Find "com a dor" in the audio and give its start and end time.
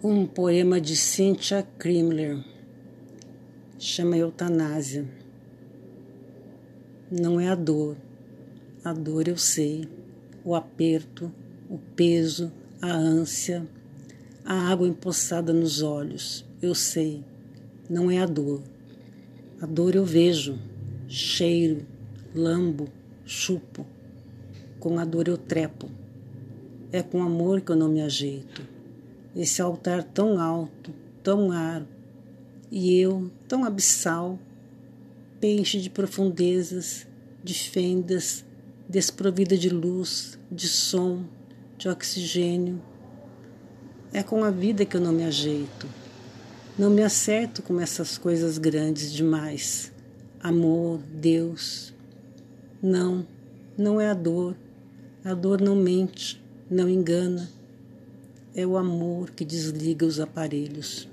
24.78-25.26